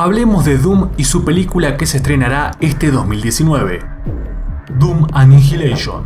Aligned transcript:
Hablemos 0.00 0.44
de 0.44 0.58
Doom 0.58 0.90
y 0.96 1.02
su 1.02 1.24
película 1.24 1.76
que 1.76 1.84
se 1.84 1.96
estrenará 1.96 2.52
este 2.60 2.92
2019. 2.92 3.80
Doom 4.78 5.08
Annihilation. 5.12 6.04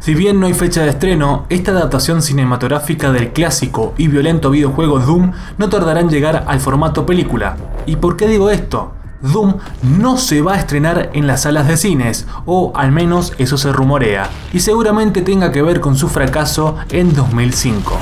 Si 0.00 0.12
bien 0.12 0.40
no 0.40 0.46
hay 0.46 0.54
fecha 0.54 0.82
de 0.82 0.88
estreno, 0.88 1.46
esta 1.50 1.70
adaptación 1.70 2.22
cinematográfica 2.22 3.12
del 3.12 3.32
clásico 3.32 3.94
y 3.96 4.08
violento 4.08 4.50
videojuego 4.50 4.98
Doom 4.98 5.30
no 5.56 5.68
tardará 5.68 6.00
en 6.00 6.10
llegar 6.10 6.46
al 6.48 6.58
formato 6.58 7.06
película. 7.06 7.58
¿Y 7.86 7.94
por 7.94 8.16
qué 8.16 8.26
digo 8.26 8.50
esto? 8.50 8.92
Doom 9.22 9.58
no 9.96 10.16
se 10.16 10.42
va 10.42 10.54
a 10.54 10.58
estrenar 10.58 11.10
en 11.12 11.28
las 11.28 11.42
salas 11.42 11.68
de 11.68 11.76
cines, 11.76 12.26
o 12.44 12.72
al 12.74 12.90
menos 12.90 13.34
eso 13.38 13.56
se 13.56 13.72
rumorea, 13.72 14.30
y 14.52 14.58
seguramente 14.58 15.22
tenga 15.22 15.52
que 15.52 15.62
ver 15.62 15.78
con 15.78 15.96
su 15.96 16.08
fracaso 16.08 16.74
en 16.90 17.14
2005. 17.14 17.96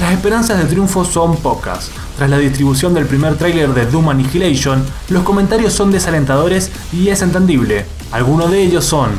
Las 0.00 0.12
esperanzas 0.12 0.56
de 0.58 0.64
triunfo 0.64 1.04
son 1.04 1.36
pocas. 1.42 1.90
Tras 2.16 2.30
la 2.30 2.38
distribución 2.38 2.94
del 2.94 3.04
primer 3.06 3.36
tráiler 3.36 3.68
de 3.74 3.84
Doom 3.84 4.08
Annihilation, 4.08 4.82
los 5.10 5.22
comentarios 5.24 5.74
son 5.74 5.92
desalentadores 5.92 6.70
y 6.90 7.10
es 7.10 7.20
entendible. 7.20 7.84
Algunos 8.10 8.50
de 8.50 8.62
ellos 8.62 8.86
son... 8.86 9.10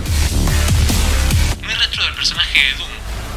Hay 1.61 1.75
rastro 1.75 2.03
del 2.03 2.15
personaje 2.15 2.59
de 2.59 2.77
Doom. 2.79 2.89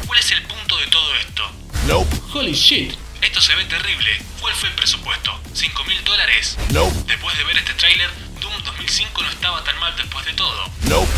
¿Cuál 0.07 0.19
es 0.19 0.31
el 0.31 0.41
punto 0.41 0.75
de 0.75 0.87
todo 0.87 1.15
esto? 1.19 1.43
Nope. 1.87 2.17
Holy 2.33 2.53
shit. 2.53 2.95
Esto 3.21 3.39
se 3.39 3.53
ve 3.53 3.63
terrible. 3.65 4.09
¿Cuál 4.41 4.53
fue 4.55 4.69
el 4.69 4.75
presupuesto? 4.75 5.31
¿5 5.53 5.87
mil 5.87 6.03
dólares? 6.03 6.57
Nope. 6.73 6.95
Después 7.05 7.37
de 7.37 7.43
ver 7.43 7.57
este 7.57 7.73
tráiler, 7.75 8.09
Doom 8.41 8.53
2005 8.65 9.21
no 9.21 9.29
estaba 9.29 9.63
tan 9.63 9.79
mal 9.79 9.93
después 9.95 10.25
de 10.25 10.33
todo. 10.33 10.65
Nope. 10.89 11.11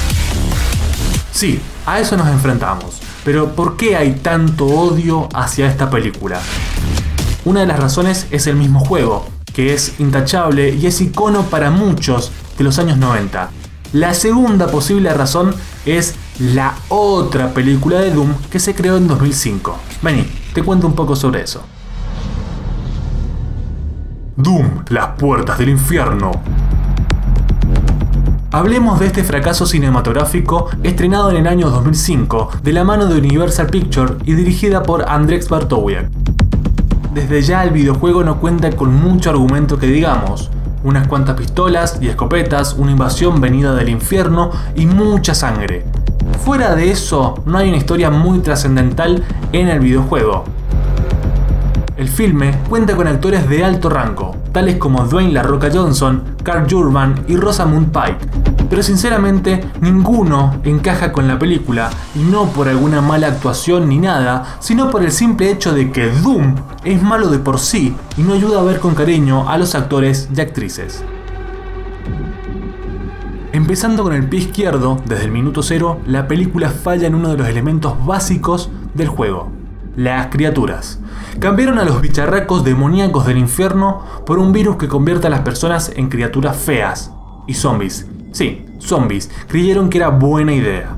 Sí, 1.31 1.61
a 1.85 2.01
eso 2.01 2.17
nos 2.17 2.27
enfrentamos. 2.27 2.95
Pero 3.27 3.49
¿por 3.55 3.75
qué 3.75 3.97
hay 3.97 4.13
tanto 4.13 4.65
odio 4.65 5.27
hacia 5.33 5.67
esta 5.67 5.89
película? 5.89 6.39
Una 7.43 7.59
de 7.59 7.65
las 7.65 7.77
razones 7.77 8.25
es 8.31 8.47
el 8.47 8.55
mismo 8.55 8.79
juego, 8.79 9.27
que 9.53 9.73
es 9.73 9.99
intachable 9.99 10.73
y 10.73 10.85
es 10.85 11.01
icono 11.01 11.41
para 11.41 11.69
muchos 11.69 12.31
de 12.57 12.63
los 12.63 12.79
años 12.79 12.97
90. 12.97 13.49
La 13.91 14.13
segunda 14.13 14.67
posible 14.67 15.13
razón 15.13 15.53
es 15.85 16.15
la 16.39 16.75
otra 16.87 17.53
película 17.53 17.99
de 17.99 18.11
Doom 18.13 18.33
que 18.49 18.61
se 18.61 18.73
creó 18.73 18.95
en 18.95 19.09
2005. 19.09 19.77
Vení, 20.01 20.25
te 20.53 20.63
cuento 20.63 20.87
un 20.87 20.95
poco 20.95 21.13
sobre 21.13 21.41
eso. 21.41 21.61
Doom, 24.37 24.85
las 24.87 25.07
puertas 25.17 25.57
del 25.57 25.67
infierno. 25.67 26.31
Hablemos 28.51 28.97
de 29.01 29.07
este 29.07 29.25
fracaso 29.25 29.65
cinematográfico 29.65 30.69
estrenado 30.81 31.31
en 31.31 31.35
el 31.35 31.47
año 31.47 31.69
2005 31.69 32.51
de 32.63 32.71
la 32.71 32.85
mano 32.85 33.05
de 33.07 33.19
Universal 33.19 33.67
Pictures 33.67 34.13
y 34.23 34.35
dirigida 34.35 34.83
por 34.83 35.03
Andrzej 35.09 35.49
Bartowiak. 35.49 36.09
Desde 37.13 37.41
ya 37.41 37.65
el 37.65 37.71
videojuego 37.71 38.23
no 38.23 38.39
cuenta 38.39 38.71
con 38.71 38.95
mucho 38.95 39.31
argumento 39.31 39.77
que 39.77 39.87
digamos, 39.87 40.49
unas 40.85 41.09
cuantas 41.09 41.35
pistolas 41.35 41.97
y 41.99 42.07
escopetas, 42.07 42.75
una 42.75 42.91
invasión 42.91 43.41
venida 43.41 43.75
del 43.75 43.89
infierno 43.89 44.51
y 44.77 44.85
mucha 44.85 45.35
sangre. 45.35 45.85
Fuera 46.45 46.73
de 46.73 46.89
eso, 46.89 47.43
no 47.45 47.57
hay 47.57 47.67
una 47.67 47.77
historia 47.77 48.11
muy 48.11 48.39
trascendental 48.39 49.25
en 49.51 49.67
el 49.67 49.81
videojuego. 49.81 50.45
El 51.97 52.07
filme 52.07 52.57
cuenta 52.69 52.95
con 52.95 53.07
actores 53.07 53.49
de 53.49 53.65
alto 53.65 53.89
rango, 53.89 54.37
tales 54.53 54.77
como 54.77 55.03
Dwayne 55.05 55.33
La 55.33 55.43
Roca 55.43 55.69
Johnson, 55.73 56.36
Carl 56.47 56.65
Jurman 56.65 57.25
y 57.27 57.35
Rosamund 57.35 57.91
Pike, 57.91 58.25
pero 58.69 58.81
sinceramente 58.81 59.69
ninguno 59.81 60.61
encaja 60.63 61.11
con 61.11 61.27
la 61.27 61.37
película 61.37 61.89
y 62.15 62.19
no 62.19 62.45
por 62.45 62.69
alguna 62.69 63.01
mala 63.01 63.27
actuación 63.27 63.89
ni 63.89 63.97
nada, 63.97 64.55
sino 64.61 64.89
por 64.89 65.03
el 65.03 65.11
simple 65.11 65.51
hecho 65.51 65.73
de 65.73 65.91
que 65.91 66.07
Doom 66.09 66.55
es 66.85 67.03
malo 67.03 67.27
de 67.27 67.39
por 67.39 67.59
sí 67.59 67.93
y 68.15 68.21
no 68.21 68.33
ayuda 68.33 68.61
a 68.61 68.63
ver 68.63 68.79
con 68.79 68.95
cariño 68.95 69.49
a 69.49 69.57
los 69.57 69.75
actores 69.75 70.29
y 70.33 70.39
actrices. 70.39 71.03
Empezando 73.51 74.03
con 74.03 74.13
el 74.13 74.29
pie 74.29 74.39
izquierdo, 74.39 75.01
desde 75.03 75.25
el 75.25 75.31
minuto 75.31 75.61
cero, 75.61 75.99
la 76.05 76.29
película 76.29 76.69
falla 76.69 77.07
en 77.07 77.15
uno 77.15 77.27
de 77.27 77.37
los 77.39 77.49
elementos 77.49 77.93
básicos 78.05 78.69
del 78.93 79.09
juego, 79.09 79.51
las 79.97 80.27
criaturas. 80.27 80.99
Cambiaron 81.39 81.79
a 81.79 81.83
los 81.83 82.01
bicharracos 82.01 82.63
demoníacos 82.63 83.25
del 83.25 83.37
infierno 83.37 84.03
por 84.25 84.39
un 84.39 84.53
virus 84.53 84.77
que 84.77 84.87
convierte 84.87 85.27
a 85.27 85.31
las 85.31 85.41
personas 85.41 85.91
en 85.95 86.07
criaturas 86.07 86.55
feas 86.55 87.11
y 87.47 87.55
zombies. 87.55 88.07
Sí, 88.31 88.65
zombies. 88.79 89.29
Creyeron 89.47 89.89
que 89.89 89.97
era 89.97 90.09
buena 90.09 90.53
idea. 90.53 90.95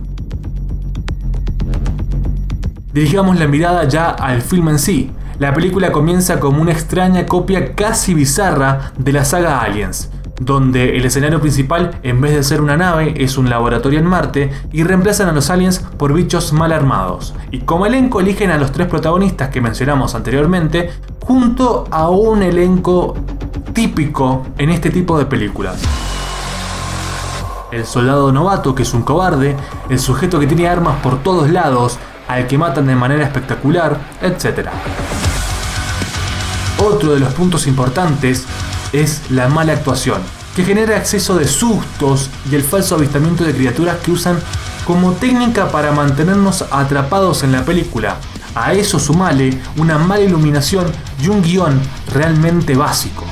Dirigamos 2.93 3.39
la 3.39 3.47
mirada 3.47 3.85
ya 3.85 4.09
al 4.09 4.41
film 4.41 4.67
en 4.69 4.79
sí. 4.79 5.11
La 5.39 5.53
película 5.53 5.93
comienza 5.93 6.41
como 6.41 6.61
una 6.61 6.73
extraña 6.73 7.25
copia 7.25 7.73
casi 7.73 8.13
bizarra 8.13 8.91
de 8.97 9.13
la 9.13 9.23
saga 9.23 9.61
Aliens, 9.61 10.11
donde 10.39 10.97
el 10.97 11.05
escenario 11.05 11.41
principal, 11.41 12.00
en 12.01 12.22
vez 12.22 12.33
de 12.33 12.44
ser 12.44 12.61
una 12.61 12.77
nave, 12.77 13.13
es 13.17 13.38
un 13.38 13.50
laboratorio 13.50 14.00
en 14.00 14.05
Marte 14.05 14.51
y 14.72 14.83
reemplazan 14.83 15.27
a 15.27 15.33
los 15.33 15.50
aliens 15.50 15.79
por 15.97 16.13
bichos 16.13 16.53
mal 16.53 16.72
armados. 16.72 17.33
Y 17.51 17.59
como 17.59 17.85
elenco 17.85 18.22
eligen 18.22 18.50
a 18.51 18.57
los 18.57 18.72
tres 18.72 18.88
protagonistas 18.88 19.50
que 19.50 19.61
mencionamos 19.61 20.16
anteriormente, 20.16 20.91
junto 21.22 21.85
a 21.91 22.09
un 22.09 22.41
elenco 22.41 23.16
típico 23.73 24.47
en 24.57 24.69
este 24.69 24.89
tipo 24.89 25.17
de 25.19 25.25
películas. 25.25 25.81
El 27.71 27.85
soldado 27.85 28.31
novato, 28.31 28.73
que 28.73 28.83
es 28.83 28.94
un 28.94 29.03
cobarde, 29.03 29.56
el 29.89 30.00
sujeto 30.00 30.39
que 30.39 30.47
tiene 30.47 30.67
armas 30.67 30.97
por 31.03 31.21
todos 31.21 31.50
lados, 31.50 32.00
al 32.27 32.47
que 32.47 32.57
matan 32.57 32.88
de 32.88 32.95
manera 32.95 33.23
espectacular, 33.23 33.97
etc. 34.21 34.69
Otro 36.83 37.13
de 37.13 37.19
los 37.19 37.33
puntos 37.33 37.67
importantes 37.67 38.47
es 38.94 39.22
la 39.29 39.47
mala 39.47 39.73
actuación, 39.73 40.22
que 40.55 40.63
genera 40.63 40.97
exceso 40.97 41.35
de 41.35 41.47
sustos 41.47 42.29
y 42.51 42.55
el 42.55 42.63
falso 42.63 42.95
avistamiento 42.95 43.44
de 43.44 43.53
criaturas 43.53 43.97
que 44.03 44.11
usan 44.11 44.39
como 44.85 45.13
técnica 45.13 45.69
para 45.69 45.91
mantenernos 45.91 46.66
atrapados 46.72 47.44
en 47.44 47.51
la 47.51 47.63
película. 47.63 48.17
A 48.55 48.73
eso 48.73 49.00
sumale 49.00 49.61
una 49.77 49.97
mala 49.97 50.23
iluminación 50.23 50.88
y 51.22 51.27
un 51.27 51.41
guion 51.41 51.79
realmente 52.11 52.75
básico. 52.75 53.25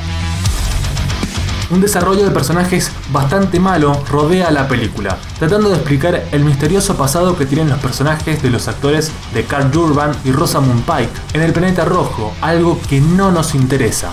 Un 1.70 1.82
desarrollo 1.82 2.24
de 2.24 2.32
personajes 2.32 2.92
bastante 3.12 3.60
malo 3.60 4.02
rodea 4.10 4.52
la 4.52 4.70
película, 4.70 5.18
tratando 5.38 5.70
de 5.70 5.76
explicar 5.76 6.24
el 6.32 6.46
misterioso 6.46 6.96
pasado 6.96 7.38
que 7.38 7.46
tienen 7.46 7.70
los 7.70 7.80
personajes 7.80 8.42
de 8.42 8.50
los 8.50 8.70
actores 8.70 9.12
de 9.34 9.44
Carl 9.44 9.76
Urban 9.76 10.12
y 10.24 10.32
Rosamund 10.32 10.86
Pike 10.86 11.12
en 11.34 11.42
el 11.42 11.52
planeta 11.52 11.84
rojo, 11.84 12.34
algo 12.40 12.80
que 12.88 13.02
no 13.02 13.32
nos 13.32 13.54
interesa 13.54 14.12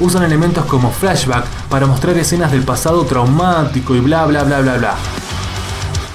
usan 0.00 0.22
elementos 0.22 0.64
como 0.66 0.90
flashback 0.90 1.44
para 1.68 1.86
mostrar 1.86 2.16
escenas 2.16 2.52
del 2.52 2.62
pasado 2.62 3.04
traumático 3.04 3.94
y 3.94 4.00
bla 4.00 4.26
bla 4.26 4.44
bla 4.44 4.60
bla 4.60 4.76
bla. 4.76 4.94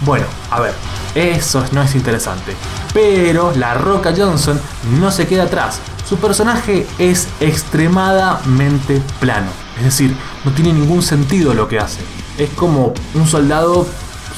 Bueno, 0.02 0.26
a 0.50 0.60
ver, 0.60 0.74
eso 1.16 1.64
no 1.72 1.82
es 1.82 1.96
interesante. 1.96 2.56
Pero 2.94 3.54
la 3.56 3.74
Roca 3.76 4.14
Johnson 4.16 4.60
no 5.00 5.12
se 5.12 5.28
queda 5.28 5.44
atrás. 5.44 5.80
Su 6.08 6.18
personaje 6.18 6.86
es 6.98 7.28
extremadamente 7.40 9.02
plano. 9.20 9.50
Es 9.78 9.86
decir, 9.86 10.16
no 10.44 10.52
tiene 10.52 10.74
ningún 10.74 11.02
sentido 11.02 11.54
lo 11.54 11.68
que 11.68 11.80
hace. 11.80 12.02
Es 12.38 12.50
como 12.52 12.94
un 13.14 13.28
soldado 13.28 13.88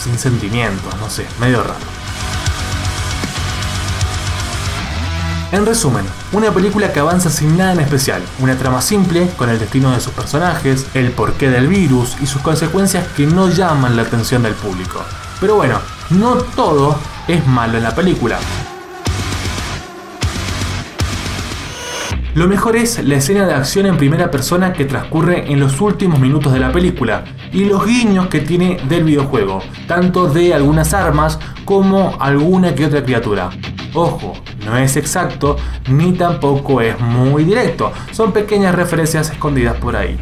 sin 0.02 0.18
sentimientos, 0.20 0.94
no 1.00 1.10
sé, 1.10 1.26
medio 1.40 1.64
raro. 1.64 2.03
En 5.54 5.68
resumen, 5.68 6.04
una 6.32 6.50
película 6.50 6.92
que 6.92 7.00
avanza 7.00 7.30
sin 7.30 7.56
nada 7.56 7.74
en 7.74 7.80
especial, 7.82 8.24
una 8.40 8.58
trama 8.58 8.82
simple, 8.82 9.30
con 9.38 9.52
el 9.52 9.60
destino 9.60 9.92
de 9.92 10.00
sus 10.00 10.12
personajes, 10.12 10.88
el 10.96 11.12
porqué 11.12 11.48
del 11.52 11.68
virus 11.68 12.18
y 12.20 12.26
sus 12.26 12.42
consecuencias 12.42 13.08
que 13.10 13.28
no 13.28 13.48
llaman 13.48 13.96
la 13.96 14.02
atención 14.02 14.42
del 14.42 14.56
público. 14.56 15.04
Pero 15.40 15.58
bueno, 15.58 15.78
no 16.10 16.38
todo 16.38 16.98
es 17.28 17.46
malo 17.46 17.78
en 17.78 17.84
la 17.84 17.94
película. 17.94 18.40
Lo 22.34 22.48
mejor 22.48 22.76
es 22.76 23.04
la 23.04 23.18
escena 23.18 23.46
de 23.46 23.54
acción 23.54 23.86
en 23.86 23.98
primera 23.98 24.32
persona 24.32 24.74
que 24.74 24.86
transcurre 24.86 25.52
en 25.52 25.60
los 25.60 25.80
últimos 25.82 26.20
minutos 26.20 26.52
de 26.52 26.62
la 26.62 26.72
película 26.72 27.26
y 27.52 27.66
los 27.66 27.86
guiños 27.86 28.26
que 28.26 28.40
tiene 28.40 28.80
del 28.90 29.04
videojuego, 29.04 29.62
tanto 29.88 30.26
de 30.26 30.52
algunas 30.56 30.96
armas 30.96 31.38
como 31.64 32.18
alguna 32.20 32.74
que 32.74 32.88
otra 32.88 33.04
criatura. 33.04 33.52
Ojo, 33.94 34.34
no 34.66 34.78
es 34.78 34.98
exacto 34.98 35.56
ni 35.88 36.14
tampoco 36.14 36.82
es 36.82 37.00
muy 37.00 37.44
directo, 37.44 37.92
son 38.12 38.32
pequeñas 38.32 38.74
referencias 38.74 39.30
escondidas 39.30 39.76
por 39.78 39.96
ahí. 39.96 40.18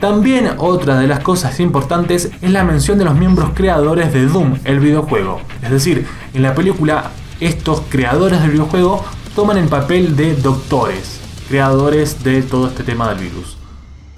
También 0.00 0.50
otra 0.58 0.98
de 0.98 1.06
las 1.06 1.20
cosas 1.20 1.60
importantes 1.60 2.30
es 2.40 2.50
la 2.50 2.64
mención 2.64 2.98
de 2.98 3.04
los 3.04 3.14
miembros 3.14 3.50
creadores 3.54 4.12
de 4.12 4.26
Doom, 4.26 4.58
el 4.64 4.80
videojuego. 4.80 5.40
Es 5.62 5.70
decir, 5.70 6.06
en 6.34 6.42
la 6.42 6.54
película 6.54 7.10
estos 7.40 7.82
creadores 7.88 8.40
del 8.40 8.50
videojuego 8.50 9.04
toman 9.34 9.58
el 9.58 9.68
papel 9.68 10.16
de 10.16 10.34
doctores, 10.36 11.20
creadores 11.48 12.22
de 12.22 12.42
todo 12.42 12.68
este 12.68 12.84
tema 12.84 13.08
del 13.08 13.18
virus. 13.18 13.56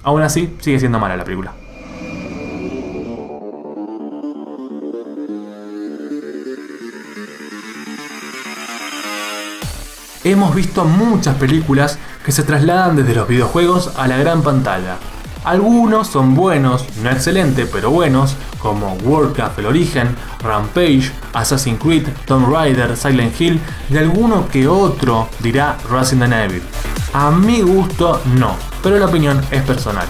Aún 0.03 0.21
así, 0.21 0.55
sigue 0.59 0.79
siendo 0.79 0.99
mala 0.99 1.17
la 1.17 1.23
película. 1.23 1.53
Hemos 10.25 10.55
visto 10.55 10.85
muchas 10.85 11.35
películas 11.35 11.99
que 12.25 12.31
se 12.31 12.41
trasladan 12.41 12.95
desde 12.95 13.13
los 13.13 13.27
videojuegos 13.27 13.91
a 13.95 14.07
la 14.07 14.17
gran 14.17 14.41
pantalla. 14.41 14.97
Algunos 15.43 16.07
son 16.07 16.33
buenos, 16.33 16.83
no 17.03 17.11
excelente, 17.11 17.67
pero 17.67 17.91
buenos, 17.91 18.35
como 18.57 18.93
Warcraft 19.03 19.59
El 19.59 19.67
Origen, 19.67 20.15
Rampage, 20.41 21.11
Assassin's 21.31 21.79
Creed, 21.79 22.07
Tomb 22.25 22.51
Raider, 22.51 22.97
Silent 22.97 23.39
Hill 23.39 23.61
y 23.87 23.97
alguno 23.97 24.47
que 24.47 24.67
otro 24.67 25.29
dirá 25.41 25.77
Resident 25.91 26.33
Evil. 26.33 26.63
A 27.13 27.29
mi 27.29 27.61
gusto 27.61 28.19
no, 28.33 28.55
pero 28.81 28.97
la 28.97 29.05
opinión 29.05 29.39
es 29.51 29.61
personal. 29.61 30.07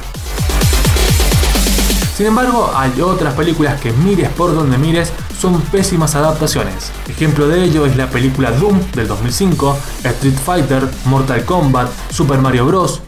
Sin 2.15 2.27
embargo, 2.27 2.71
hay 2.73 3.01
otras 3.01 3.33
películas 3.33 3.81
que 3.81 3.91
mires 3.91 4.29
por 4.29 4.55
donde 4.55 4.77
mires 4.77 5.11
son 5.39 5.61
pésimas 5.61 6.15
adaptaciones. 6.15 6.91
Ejemplo 7.07 7.47
de 7.47 7.63
ello 7.63 7.85
es 7.85 7.95
la 7.95 8.09
película 8.09 8.51
Doom 8.51 8.79
del 8.91 9.07
2005, 9.07 9.77
Street 10.03 10.37
Fighter, 10.37 10.89
Mortal 11.05 11.45
Kombat, 11.45 11.89
Super 12.09 12.39
Mario 12.39 12.65
Bros. 12.65 13.01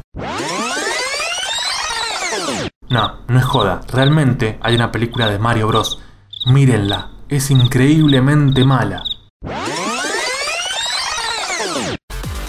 No, 2.90 3.20
no 3.28 3.40
es 3.40 3.46
joda, 3.46 3.82
realmente 3.92 4.60
hay 4.62 4.76
una 4.76 4.92
película 4.92 5.30
de 5.30 5.40
Mario 5.40 5.68
Bros. 5.68 6.00
Mírenla, 6.46 7.10
es 7.28 7.52
increíblemente 7.52 8.64
mala. 8.64 9.04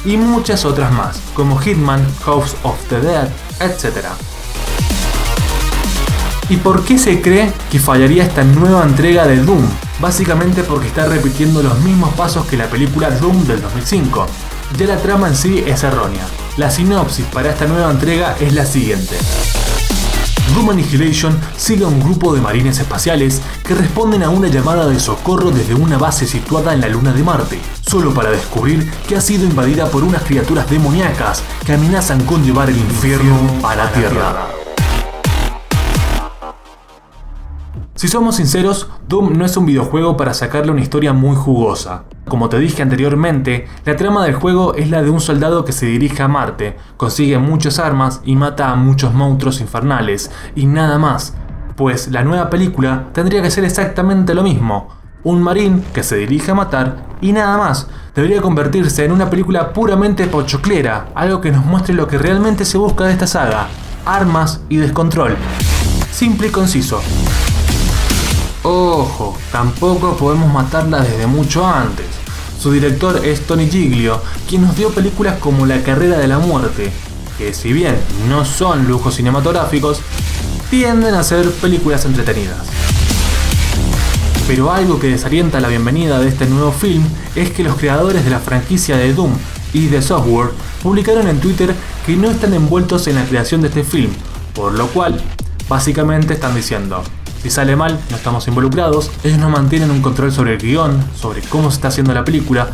Y 0.05 0.17
muchas 0.17 0.65
otras 0.65 0.93
más, 0.93 1.21
como 1.35 1.59
Hitman, 1.59 2.07
House 2.25 2.57
of 2.63 2.79
the 2.89 3.01
Dead, 3.01 3.29
etc. 3.61 4.07
¿Y 6.50 6.56
por 6.56 6.83
qué 6.83 6.97
se 6.97 7.21
cree 7.21 7.53
que 7.71 7.79
fallaría 7.79 8.25
esta 8.25 8.43
nueva 8.43 8.83
entrega 8.83 9.27
de 9.27 9.37
Doom? 9.37 9.62
Básicamente 10.00 10.62
porque 10.62 10.87
está 10.87 11.06
repitiendo 11.06 11.62
los 11.62 11.79
mismos 11.81 12.15
pasos 12.15 12.47
que 12.47 12.56
la 12.56 12.71
película 12.71 13.11
Doom 13.11 13.47
del 13.47 13.61
2005. 13.61 14.27
Ya 14.79 14.87
la 14.87 14.97
trama 14.97 15.29
en 15.29 15.37
sí 15.37 15.62
es 15.67 15.83
errónea. 15.83 16.27
La 16.56 16.71
sinopsis 16.71 17.27
para 17.27 17.50
esta 17.50 17.67
nueva 17.67 17.91
entrega 17.91 18.35
es 18.41 18.55
la 18.55 18.65
siguiente. 18.65 19.17
Doom 20.55 20.71
Annihilation 20.71 21.39
sigue 21.59 21.85
a 21.85 21.89
un 21.89 22.00
grupo 22.00 22.35
de 22.35 22.41
marines 22.41 22.79
espaciales 22.79 23.43
que 23.62 23.75
responden 23.75 24.23
a 24.23 24.31
una 24.31 24.49
llamada 24.49 24.89
de 24.89 24.99
socorro 24.99 25.51
desde 25.51 25.75
una 25.75 25.99
base 25.99 26.27
situada 26.27 26.73
en 26.73 26.81
la 26.81 26.89
luna 26.89 27.12
de 27.12 27.23
Marte, 27.23 27.59
solo 27.87 28.15
para 28.15 28.31
descubrir 28.31 28.91
que 29.06 29.17
ha 29.17 29.21
sido 29.21 29.44
invadida 29.44 29.91
por 29.91 30.03
unas 30.03 30.23
criaturas 30.23 30.69
demoníacas 30.71 31.43
que 31.67 31.75
amenazan 31.75 32.25
con 32.25 32.43
llevar 32.43 32.71
el 32.71 32.79
infierno 32.79 33.39
a 33.62 33.77
la 33.77 33.93
Tierra. 33.93 34.57
Si 37.99 38.06
somos 38.06 38.37
sinceros, 38.37 38.87
Doom 39.09 39.37
no 39.37 39.45
es 39.45 39.56
un 39.56 39.67
videojuego 39.67 40.17
para 40.17 40.33
sacarle 40.33 40.71
una 40.71 40.83
historia 40.83 41.12
muy 41.12 41.35
jugosa. 41.35 42.05
Como 42.29 42.49
te 42.49 42.61
dije 42.61 42.81
anteriormente, 42.81 43.67
la 43.85 43.97
trama 43.97 44.25
del 44.25 44.37
juego 44.37 44.75
es 44.77 44.89
la 44.89 45.03
de 45.03 45.11
un 45.11 45.21
soldado 45.21 45.65
que 45.65 45.73
se 45.73 45.87
dirige 45.87 46.23
a 46.23 46.29
Marte, 46.29 46.77
consigue 46.97 47.39
muchas 47.39 47.81
armas 47.81 48.21
y 48.25 48.37
mata 48.37 48.71
a 48.71 48.77
muchos 48.77 49.15
monstruos 49.15 49.61
infernales, 49.61 50.31
y 50.55 50.67
nada 50.67 50.97
más. 50.97 51.35
Pues 51.75 52.06
la 52.12 52.23
nueva 52.23 52.50
película 52.50 53.06
tendría 53.12 53.43
que 53.43 53.50
ser 53.50 53.65
exactamente 53.65 54.33
lo 54.33 54.44
mismo. 54.44 54.91
Un 55.25 55.43
marín 55.43 55.83
que 55.93 56.05
se 56.05 56.19
dirige 56.19 56.53
a 56.53 56.55
matar 56.55 57.05
y 57.21 57.33
nada 57.33 57.59
más. 57.59 57.89
Debería 58.15 58.41
convertirse 58.41 59.06
en 59.06 59.11
una 59.11 59.29
película 59.29 59.73
puramente 59.73 60.29
pochoclera, 60.29 61.09
algo 61.17 61.41
que 61.41 61.51
nos 61.51 61.65
muestre 61.65 61.97
lo 61.97 62.06
que 62.06 62.17
realmente 62.17 62.65
se 62.65 62.79
busca 62.79 63.06
de 63.06 63.15
esta 63.15 63.27
saga. 63.27 63.67
Armas 64.06 64.61
y 64.69 64.77
descontrol. 64.77 65.35
Simple 66.12 66.47
y 66.47 66.51
conciso. 66.53 67.01
Ojo, 68.62 69.37
tampoco 69.52 70.16
podemos 70.16 70.52
matarla 70.52 71.00
desde 71.00 71.26
mucho 71.26 71.66
antes. 71.66 72.06
Su 72.60 72.72
director 72.72 73.25
es 73.25 73.46
Tony 73.46 73.69
Giglio, 73.69 74.20
quien 74.49 74.62
nos 74.62 74.76
dio 74.76 74.90
películas 74.90 75.38
como 75.38 75.64
La 75.64 75.82
carrera 75.82 76.19
de 76.19 76.26
la 76.26 76.38
muerte, 76.38 76.90
que 77.38 77.55
si 77.55 77.72
bien 77.72 77.96
no 78.28 78.44
son 78.44 78.88
lujos 78.88 79.14
cinematográficos, 79.14 80.00
tienden 80.70 81.14
a 81.14 81.22
ser 81.22 81.49
películas 81.52 82.05
entretenidas. 82.05 82.66
Pero 84.49 84.72
algo 84.72 84.99
que 84.99 85.08
desalienta 85.08 85.60
la 85.60 85.69
bienvenida 85.69 86.19
de 86.19 86.28
este 86.28 86.46
nuevo 86.46 86.72
film 86.72 87.05
es 87.37 87.50
que 87.50 87.62
los 87.62 87.76
creadores 87.76 88.25
de 88.25 88.31
la 88.31 88.40
franquicia 88.40 88.96
de 88.96 89.14
Doom 89.14 89.32
y 89.72 89.87
de 89.87 90.02
Software 90.02 90.50
publicaron 90.82 91.28
en 91.28 91.38
Twitter 91.38 91.75
que 92.05 92.16
no 92.16 92.28
están 92.28 92.55
envueltos 92.55 93.06
en 93.06 93.14
la 93.14 93.25
creación 93.25 93.60
de 93.60 93.69
este 93.69 93.84
film, 93.84 94.10
por 94.55 94.72
lo 94.72 94.88
cual 94.88 95.22
básicamente 95.69 96.34
están 96.34 96.55
diciendo, 96.56 97.05
si 97.43 97.50
sale 97.50 97.76
mal, 97.76 97.99
no 98.11 98.17
estamos 98.17 98.46
involucrados. 98.49 99.11
Ellos 99.23 99.38
no 99.38 99.50
mantienen 99.50 99.90
un 99.90 100.02
control 100.02 100.32
sobre 100.32 100.55
el 100.55 100.58
guion, 100.58 101.02
sobre 101.17 101.40
cómo 101.43 101.70
se 101.70 101.76
está 101.76 101.88
haciendo 101.88 102.12
la 102.12 102.25
película. 102.25 102.69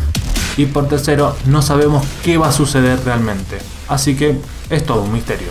Y 0.57 0.67
por 0.67 0.89
tercero, 0.89 1.37
no 1.47 1.63
sabemos 1.63 2.05
qué 2.23 2.39
va 2.39 2.49
a 2.49 2.53
suceder 2.53 2.99
realmente. 3.05 3.59
Así 3.89 4.17
que 4.17 4.41
es 4.71 4.87
todo 4.87 5.03
un 5.03 5.13
misterio. 5.13 5.49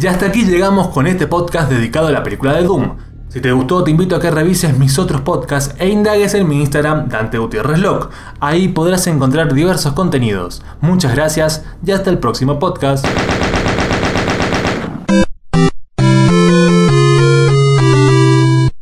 Y 0.00 0.06
hasta 0.06 0.26
aquí 0.26 0.44
llegamos 0.44 0.88
con 0.88 1.06
este 1.06 1.26
podcast 1.26 1.70
dedicado 1.70 2.08
a 2.08 2.12
la 2.12 2.22
película 2.22 2.54
de 2.54 2.64
Doom. 2.64 2.96
Si 3.28 3.40
te 3.40 3.52
gustó, 3.52 3.82
te 3.84 3.90
invito 3.90 4.16
a 4.16 4.20
que 4.20 4.30
revises 4.30 4.76
mis 4.76 4.98
otros 4.98 5.20
podcasts 5.22 5.74
e 5.78 5.88
indagues 5.88 6.34
en 6.34 6.48
mi 6.48 6.60
Instagram 6.60 7.08
Dante 7.08 7.38
Gutiérrez. 7.38 7.80
Ahí 8.40 8.68
podrás 8.68 9.06
encontrar 9.06 9.52
diversos 9.54 9.92
contenidos. 9.92 10.62
Muchas 10.80 11.14
gracias 11.14 11.64
y 11.84 11.92
hasta 11.92 12.10
el 12.10 12.18
próximo 12.18 12.58
podcast. 12.58 13.06